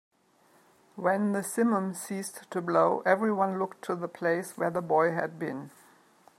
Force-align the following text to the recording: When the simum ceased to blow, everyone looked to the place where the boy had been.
When 0.95 1.31
the 1.33 1.41
simum 1.41 1.95
ceased 1.95 2.49
to 2.49 2.59
blow, 2.59 3.03
everyone 3.05 3.59
looked 3.59 3.83
to 3.83 3.95
the 3.95 4.07
place 4.07 4.57
where 4.57 4.71
the 4.71 4.81
boy 4.81 5.11
had 5.11 5.37
been. 5.37 5.69